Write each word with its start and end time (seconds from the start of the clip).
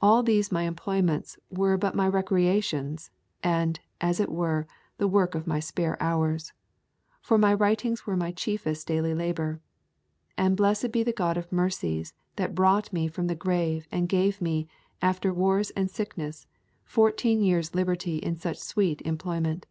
'All 0.00 0.24
these 0.24 0.50
my 0.50 0.64
employments 0.64 1.38
were 1.48 1.76
but 1.78 1.94
my 1.94 2.08
recreations, 2.08 3.12
and, 3.44 3.78
as 4.00 4.18
it 4.18 4.28
were, 4.28 4.66
the 4.98 5.06
work 5.06 5.36
of 5.36 5.46
my 5.46 5.60
spare 5.60 5.96
hours. 6.02 6.52
For 7.20 7.38
my 7.38 7.54
writings 7.54 8.04
were 8.04 8.16
my 8.16 8.32
chiefest 8.32 8.88
daily 8.88 9.14
labour. 9.14 9.60
And 10.36 10.56
blessed 10.56 10.90
be 10.90 11.04
the 11.04 11.12
God 11.12 11.36
of 11.36 11.52
mercies 11.52 12.12
that 12.34 12.56
brought 12.56 12.92
me 12.92 13.06
from 13.06 13.28
the 13.28 13.36
grave 13.36 13.86
and 13.92 14.08
gave 14.08 14.40
me, 14.40 14.66
after 15.00 15.32
wars 15.32 15.70
and 15.76 15.88
sickness, 15.88 16.48
fourteen 16.84 17.40
years' 17.40 17.72
liberty 17.72 18.16
in 18.16 18.34
such 18.34 18.58
sweet 18.58 19.00
employment!' 19.02 19.66